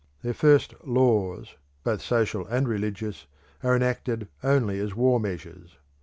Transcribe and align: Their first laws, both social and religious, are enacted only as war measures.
Their 0.23 0.33
first 0.33 0.73
laws, 0.83 1.53
both 1.83 2.01
social 2.01 2.47
and 2.47 2.67
religious, 2.67 3.27
are 3.61 3.75
enacted 3.75 4.29
only 4.41 4.79
as 4.79 4.95
war 4.95 5.19
measures. 5.19 5.77